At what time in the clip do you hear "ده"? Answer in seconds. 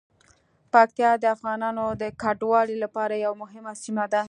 4.11-4.19